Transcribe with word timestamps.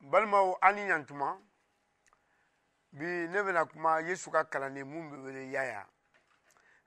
balimaw 0.00 0.54
an 0.62 0.74
ni 0.74 0.82
ɲantuma 0.88 1.28
bi 2.96 3.04
ne 3.32 3.38
bɛna 3.46 3.62
kuma 3.70 3.90
yesu 4.08 4.30
ka 4.32 4.40
kalanden 4.52 4.88
mun 4.90 5.10
bɛ 5.10 5.16
wele 5.24 5.42
yaya 5.52 5.88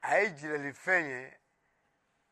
a 0.00 0.16
ye 0.18 0.34
jiralifɛn 0.38 1.06
ye 1.08 1.40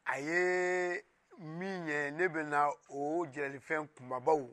a 0.05 0.19
ye 0.19 1.05
min 1.39 1.87
ye 1.87 2.11
ne 2.11 2.27
bɛna 2.29 2.73
o 2.89 3.25
jiralifɛn 3.33 3.87
kumabaw 3.95 4.51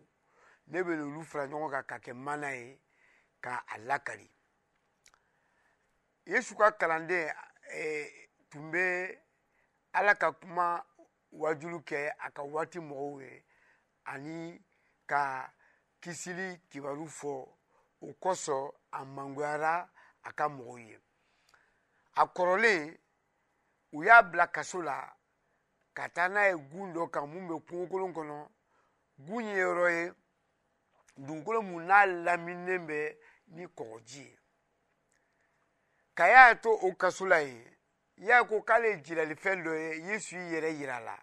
ne 0.68 0.79
bɛna 0.84 1.04
olu 1.04 1.23
fara 1.23 1.47
ɲɔgɔn 1.47 1.71
kan 1.71 1.84
ka 1.85 1.97
kɛ 1.99 2.13
mana 2.15 2.51
ye 2.51 2.79
ka 3.42 3.63
a 3.67 3.78
lakari 3.79 4.29
yesu 6.26 6.56
ka 6.56 6.72
kalanden 6.79 7.33
eh, 7.74 8.08
tun 8.49 8.69
bɛ 8.72 9.17
ala 9.94 10.15
ka 10.15 10.31
kuma 10.33 10.85
wajulu 11.33 11.79
kɛ 11.83 12.12
a 12.24 12.29
ka 12.31 12.44
waati 12.44 12.79
mɔgɔw 12.79 13.22
ye 13.22 13.44
ani 14.06 14.63
ka 15.08 15.51
kisili 16.04 16.58
kibaru 16.70 17.05
fɔ 17.17 17.34
o 18.05 18.13
kosɔn 18.21 18.63
a 18.98 19.05
mangoyara 19.16 19.73
a 20.27 20.34
ka 20.38 20.45
mɔgɔw 20.55 20.80
ye 20.88 20.95
a 22.16 22.23
kɔrɔlen 22.35 22.98
u 23.98 24.03
y'a 24.05 24.17
bila 24.30 24.48
kaso 24.55 24.80
la 24.88 24.95
ka 25.95 26.03
taa 26.16 26.27
n'a 26.34 26.41
ye 26.48 26.53
gun 26.70 26.94
dɔ 26.95 27.09
kan 27.13 27.25
mun 27.31 27.48
bɛ 27.49 27.55
kungokolon 27.67 28.13
kɔnɔ 28.16 28.38
gun 29.27 29.45
ye 29.45 29.53
yɔrɔ 29.63 29.88
ye 29.98 30.13
dugukolo 31.25 31.61
mun 31.61 31.85
n'a 31.88 32.05
laminen 32.25 32.88
bɛ 32.88 33.17
ni 33.47 33.66
kɔgɔji 33.67 34.23
ye 34.25 34.39
ka 36.16 36.25
y'a 36.27 36.55
to 36.55 36.70
o 36.70 36.95
kaso 36.95 37.25
la 37.25 37.39
yen 37.39 37.75
y'a 38.17 38.44
ko 38.45 38.61
k'ale 38.61 38.86
ye 38.89 39.03
jilalifɛn 39.03 39.63
dɔ 39.66 39.73
ye 39.77 40.02
yesu 40.08 40.36
y'i 40.36 40.49
yɛrɛ 40.55 40.77
yira 40.80 40.97
a 40.97 40.99
la 41.02 41.20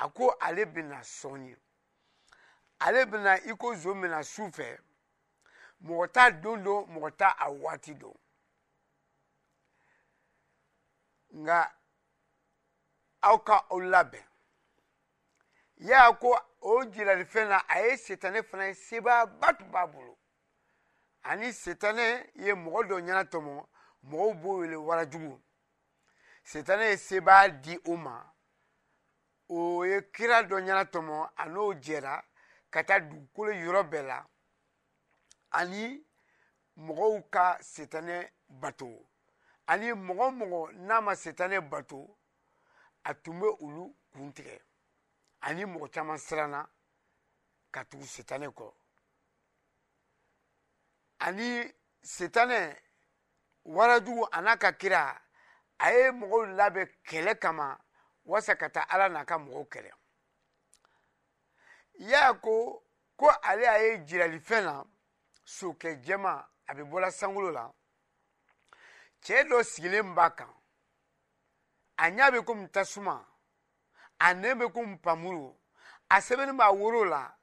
a 0.00 0.08
ko 0.10 0.36
ale 0.40 0.64
bɛna 0.66 1.00
sɔn 1.04 1.46
ye 1.50 1.56
ale 2.86 3.04
bɛna 3.06 3.34
i 3.46 3.54
ko 3.56 3.74
zo 3.76 3.94
minɛ 3.94 4.22
su 4.24 4.42
fɛ 4.50 4.78
mɔgɔ 5.80 6.12
t'a 6.12 6.30
don 6.40 6.62
don 6.64 6.86
mɔgɔ 6.86 7.16
t'a 7.16 7.28
a 7.38 7.50
waati 7.50 7.94
don 7.94 8.14
nka 11.30 11.74
aw 13.20 13.38
ka 13.44 13.66
aw 13.70 13.78
labɛn 13.80 14.24
y'a 15.76 16.12
ko 16.18 16.38
o 16.60 16.84
jilalifɛn 16.84 17.48
na 17.48 17.58
a 17.68 17.78
ye 17.86 17.96
setanɛ 17.96 18.42
fana 18.42 18.66
ye 18.66 18.74
sebaaba 18.74 19.54
tun 19.58 19.70
b'a 19.70 19.86
bolo 19.86 20.18
ani 21.22 21.48
setanɛ 21.52 22.32
ye 22.34 22.52
mɔgɔ 22.54 22.88
dɔ 22.88 23.00
ɲɛna 23.00 23.24
tɔmɔ 23.30 23.66
mɔgɔw 24.04 24.34
b'o 24.42 24.56
wele 24.58 24.76
warajugu 24.76 25.40
setanɛ 26.44 26.90
ye 26.90 26.96
sebaa 26.96 27.48
di 27.62 27.78
o 27.86 27.96
ma 27.96 28.24
o 29.48 29.84
ye 29.84 30.00
kira 30.10 30.42
dɔ 30.42 30.58
ɲɛna 30.60 30.84
tɔmɔ 30.90 31.30
a 31.36 31.44
n'o 31.46 31.74
jɛra 31.80 32.22
ka 32.72 32.80
taa 32.88 32.98
dugukolo 33.08 33.52
yɔrɔ 33.64 33.80
bɛɛ 33.90 34.02
la 34.10 34.18
ani 35.58 35.82
mɔgɔw 36.84 37.12
ka 37.34 37.44
setanɛ 37.72 38.16
bato 38.60 38.88
ani 39.70 39.88
mɔgɔ 40.06 40.26
mɔgɔ 40.38 40.60
n'a 40.86 40.96
ma 41.04 41.12
setanɛ 41.22 41.58
bato 41.70 41.98
a 43.10 43.14
tun 43.22 43.40
bɛ 43.40 43.48
olu 43.64 43.84
kun 44.12 44.32
tigɛ 44.34 44.56
ani 45.40 45.64
mɔgɔ 45.64 45.90
caman 45.92 46.18
siranna 46.18 46.68
ka 47.74 47.82
tugu 47.90 48.06
setanɛ 48.06 48.48
kɔ 48.58 48.72
ani 51.18 51.74
setanɛ 52.02 52.58
warajugu 53.74 54.24
a 54.32 54.40
n'a 54.40 54.56
ka 54.58 54.72
kira 54.72 55.20
a 55.78 55.92
ye 55.92 56.10
mɔgɔw 56.10 56.56
labɛn 56.58 56.86
kɛlɛ 57.04 57.38
kama 57.40 57.78
wasa 58.24 58.56
ka 58.56 58.68
taa 58.70 58.86
ala 58.88 59.08
n'a 59.08 59.24
ka 59.26 59.36
mɔgɔw 59.38 59.68
kɛlɛ 59.68 59.90
y'a 61.98 62.32
ko 62.34 62.82
ko 63.16 63.30
ale 63.42 63.68
a 63.68 63.78
ye 63.78 64.04
jiralifɛn 64.06 64.64
na 64.64 64.84
sokɛ 65.44 65.88
jɛma 66.04 66.48
a 66.68 66.72
bɛ 66.76 66.82
bɔla 66.90 67.08
sankolo 67.18 67.50
la 67.50 67.70
cɛɛ 69.24 69.40
dɔ 69.48 69.56
sigilen 69.70 70.14
b'a 70.16 70.30
kan 70.36 70.50
a 71.96 72.04
ɲa 72.16 72.26
bɛ 72.32 72.38
komi 72.46 72.66
tasuma 72.72 73.26
a 74.18 74.26
nɛn 74.34 74.58
bɛ 74.58 74.72
komi 74.74 74.96
panmuru 75.02 75.54
a 76.10 76.16
sɛbɛnnin 76.20 76.56
b'a 76.58 76.72
woro 76.72 77.04
la 77.08 77.34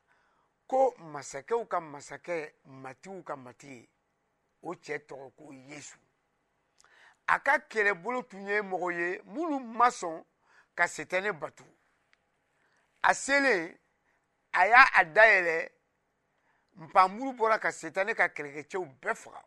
ko 0.68 0.92
masakɛw 1.00 1.68
ka 1.68 1.80
masakɛ 1.80 2.54
matiw 2.66 3.24
ka 3.24 3.36
mati 3.36 3.68
ye 3.68 3.90
o 4.62 4.72
cɛ 4.76 5.06
tɔgɔ 5.08 5.36
ko 5.36 5.52
yesu 5.54 5.98
a 7.28 7.40
ka 7.40 7.58
kɛlɛbolo 7.70 8.28
tun 8.30 8.48
ye 8.48 8.60
mɔgɔ 8.62 8.94
ye 8.94 9.22
minnu 9.26 9.60
ma 9.64 9.88
sɔn 9.92 10.26
ka 10.76 10.84
setɛnɛ 10.86 11.32
bato 11.40 11.64
a 13.04 13.14
selen 13.14 13.78
a 14.54 14.68
y'a 14.68 14.84
a 14.96 15.04
dayɛlɛ 15.06 15.70
npanmuru 16.84 17.34
bɔra 17.34 17.60
ka 17.60 17.72
setanɛ 17.72 18.16
ka 18.16 18.28
kɛlɛkɛcɛw 18.30 18.86
bɛɛ 19.02 19.16
faga 19.16 19.44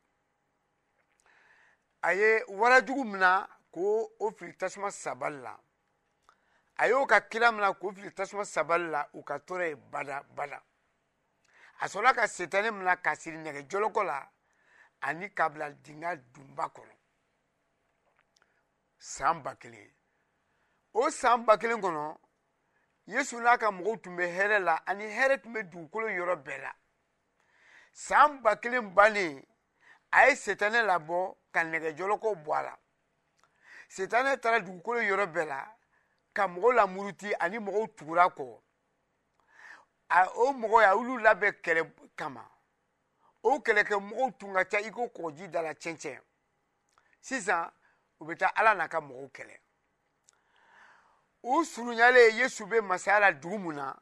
a 2.02 2.12
ye 2.14 2.44
warajugu 2.48 3.04
mina 3.04 3.48
k'o 3.72 4.08
o 4.18 4.30
fili 4.32 4.52
tasuma 4.56 4.90
sabali 4.90 5.40
la 5.42 5.58
a 6.76 6.88
y'o 6.88 7.06
ka 7.06 7.20
kira 7.20 7.52
mina 7.52 7.72
k'o 7.74 7.92
fili 7.94 8.10
tasuma 8.14 8.44
sabali 8.44 8.90
la 8.90 9.06
u 9.14 9.22
ka 9.22 9.38
tora 9.40 9.66
ye 9.68 9.74
bada 9.74 10.22
bada 10.34 10.62
a 11.80 11.86
sɔrɔla 11.88 12.14
ka 12.14 12.22
setanɛ 12.28 12.70
mina 12.76 12.96
ka 12.96 13.14
siri 13.16 13.38
nɛgɛjɔlɔkɔ 13.38 14.02
la 14.04 14.28
ani 15.00 15.30
ka 15.34 15.48
bila 15.48 15.70
dingɛ 15.72 16.16
dunba 16.32 16.68
kɔnɔ 16.72 16.96
san 18.98 19.42
ba 19.42 19.56
kelen 19.56 19.90
o 20.92 21.10
san 21.10 21.44
ba 21.44 21.58
kelen 21.58 21.80
kɔnɔ 21.80 22.14
yesu 23.06 23.40
n'a 23.40 23.58
ka 23.58 23.70
mɔgɔw 23.70 23.96
tun 24.02 24.16
bɛ 24.16 24.24
hɛrɛ 24.26 24.58
la 24.60 24.76
ani 24.86 25.04
hɛrɛ 25.06 25.42
tun 25.42 25.52
bɛ 25.54 25.62
dugukolo 25.70 26.08
yɔrɔ 26.08 26.36
bɛɛ 26.44 26.58
la 26.62 26.74
saan 27.92 28.42
ba 28.42 28.56
kelen 28.60 28.94
bannen 28.94 29.44
a 30.12 30.28
ye 30.28 30.34
setanɛ 30.36 30.82
labɔ 30.86 31.36
ka 31.50 31.60
nɛgɛjɔlɔkɔw 31.64 32.34
bɔ 32.44 32.52
a 32.58 32.62
la 32.62 32.76
setanɛ 33.88 34.40
taara 34.40 34.60
dugukolo 34.60 35.00
yɔrɔ 35.00 35.26
bɛɛ 35.34 35.46
la 35.48 35.74
ka 36.32 36.46
mɔgɔw 36.46 36.72
lamuruti 36.74 37.34
ani 37.40 37.58
mɔgɔw 37.58 37.94
tugura 37.96 38.28
kɔ 38.30 38.62
a 40.08 40.28
o 40.36 40.52
mɔgɔ 40.52 40.82
ya 40.82 40.94
olu 40.94 41.18
labɛn 41.18 41.52
kɛlɛ 41.60 41.92
kama 42.16 42.48
o 43.42 43.58
kɛlɛkɛ 43.58 43.96
mɔgɔw 44.10 44.38
tun 44.38 44.54
ka 44.54 44.64
ca 44.64 44.78
i 44.78 44.90
ko 44.90 45.06
kɔgɔji 45.08 45.50
da 45.50 45.60
la 45.62 45.70
cɛncɛn 45.74 46.20
sisan 47.20 47.68
u 48.20 48.24
bɛ 48.24 48.38
taa 48.38 48.52
ala 48.54 48.74
n'a 48.76 48.88
ka 48.88 49.00
mɔgɔw 49.00 49.32
kɛlɛ 49.32 49.58
u 51.42 51.64
surunyalen 51.64 52.34
yesu 52.34 52.64
bɛ 52.66 52.80
masaya 52.80 53.20
la 53.20 53.32
dugu 53.32 53.58
mun 53.58 53.74
na 53.76 53.96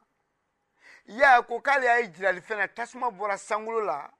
ya 1.05 1.41
ko 1.41 1.61
k'ale 1.61 1.85
y'a 1.85 1.99
ye 1.99 2.07
jiralifɛn 2.13 2.57
na 2.57 2.67
tasuma 2.67 3.09
bɔra 3.09 3.37
sankolo 3.37 3.81
la 3.81 4.11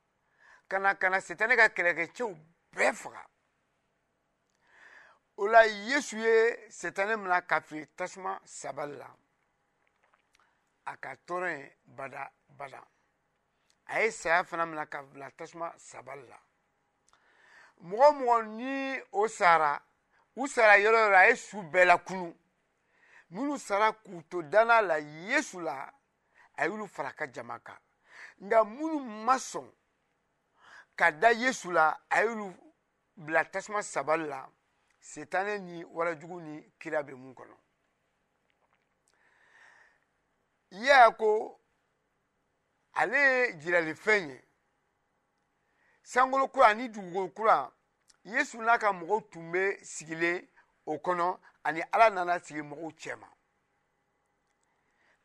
ka 0.68 0.80
na 0.80 0.96
ka 0.98 1.10
na 1.10 1.20
setanɛ 1.22 1.56
ka 1.56 1.68
kɛlɛkɛcɛw 1.70 2.36
bɛɛ 2.74 2.94
faga 2.96 3.26
o 5.36 5.48
la 5.48 5.62
yesu 5.66 6.18
ye 6.18 6.66
setanɛ 6.70 7.16
mina 7.18 7.42
ka 7.42 7.60
fili 7.62 7.86
tasuma 7.96 8.42
sabali 8.46 8.98
la 8.98 9.16
a 10.86 10.98
ka 10.98 11.16
tɔɔrɔ 11.28 11.58
ye 11.60 11.76
bada 11.86 12.32
bada 12.50 12.84
a 13.86 14.02
ye 14.04 14.10
saya 14.12 14.44
fana 14.44 14.66
mina 14.66 14.86
ka 14.88 15.04
bila 15.04 15.30
tasuma 15.32 15.74
sabali 15.78 16.28
la 16.28 16.40
mɔgɔ 17.82 18.10
mɔgɔ 18.16 18.48
ni 18.48 19.02
o 19.12 19.28
sara 19.28 19.80
u 20.36 20.48
sara 20.48 20.78
yɔrɔ 20.80 20.98
yɔrɔ 21.10 21.16
a 21.16 21.28
ye 21.30 21.36
su 21.36 21.58
bɛɛ 21.58 21.86
lakunu 21.86 22.36
minnu 23.32 23.60
sara 23.60 23.92
k'u 23.94 24.24
to 24.30 24.42
danna 24.44 24.82
la 24.82 24.98
yesu 25.00 25.62
la 25.62 25.94
a 26.56 26.66
y'olu 26.66 26.88
fara 26.88 27.12
ka 27.14 27.28
jama 27.34 27.60
kan 27.60 27.78
nka 28.38 28.64
minnu 28.64 29.00
ma 29.00 29.36
sɔn 29.36 29.72
ka 31.00 31.12
da 31.12 31.30
yesu 31.32 31.72
la 31.72 32.04
a 32.10 32.24
y'olu 32.24 32.54
bila 33.16 33.46
tasuma 33.52 33.84
sabali 33.84 34.28
la 34.28 34.50
setanɛ 35.02 35.58
ni 35.60 35.84
walajugu 35.86 36.42
ni 36.42 36.72
kira 36.80 37.04
bɛ 37.04 37.14
mun 37.16 37.34
kɔnɔ 37.36 37.56
yaya 40.72 41.12
ko 41.12 41.60
ale 42.94 43.18
ye 43.18 43.54
jiralifɛn 43.54 44.30
ye 44.30 44.44
sankolo 46.04 46.48
kura 46.48 46.66
ani 46.68 46.90
dugukolo 46.90 47.30
kura 47.34 47.72
yesu 48.24 48.58
n'a 48.62 48.78
ka 48.78 48.92
mɔgɔw 48.92 49.22
tun 49.32 49.52
bɛ 49.52 49.84
sigilen 49.86 50.51
o 50.90 50.94
kɔnɔ 51.06 51.28
ani 51.66 51.82
ala 51.94 52.08
nana 52.16 52.36
sigi 52.46 52.62
mɔgɔw 52.70 52.92
cɛma 53.02 53.30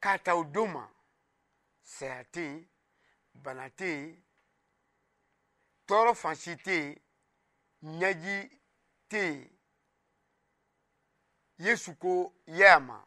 k'a 0.03 0.12
ta 0.25 0.35
o 0.37 0.43
don 0.53 0.70
ma 0.73 0.85
saya 1.82 2.23
tɛ 2.32 2.41
yen 2.43 2.69
bana 3.32 3.67
tɛ 3.79 3.87
yen 3.87 4.25
tɔɔrɔ 5.87 6.12
fansi 6.23 6.53
tɛ 6.64 6.73
yen 6.73 7.99
ɲɛji 8.00 8.37
tɛ 9.11 9.19
yen 9.23 9.58
yesu 11.56 11.94
ko 11.99 12.32
ma 12.81 13.06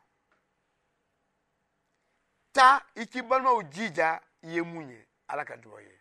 ta 2.54 2.88
i 2.96 3.04
k'i 3.06 3.22
balimaw 3.22 3.62
jija 3.74 4.20
i 4.42 4.48
ye 4.54 4.62
mun 4.62 4.90
ye 4.90 5.08
ala 5.28 5.44
ka 5.46 5.56
dugawu 5.56 5.82
ye 5.84 6.00